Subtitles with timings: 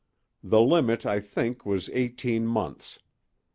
[0.43, 2.97] The limit, I think, was eighteen months.